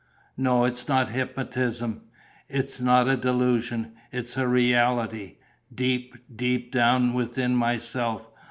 "No, 0.35 0.65
it's 0.65 0.87
not 0.87 1.09
hypnotism. 1.09 2.05
It's 2.47 2.81
not 2.81 3.07
a 3.07 3.15
delusion: 3.15 3.93
it's 4.11 4.35
a 4.35 4.47
reality, 4.47 5.35
deep, 5.71 6.15
deep 6.35 6.71
down 6.71 7.13
within 7.13 7.55
myself. 7.55 8.27